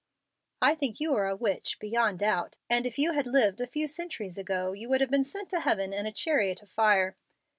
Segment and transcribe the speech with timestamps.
[0.63, 3.87] "I think you are a witch, beyond doubt, and if you had lived a few
[3.87, 7.15] centuries ago, you would have been sent to heaven in a chariot of fire."